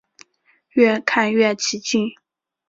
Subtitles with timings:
[0.71, 2.09] 越看越起劲